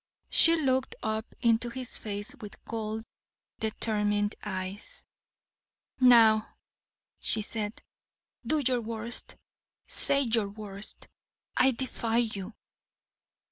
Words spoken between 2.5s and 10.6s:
cold, determined eyes. "Now," she said, "do your worst; say your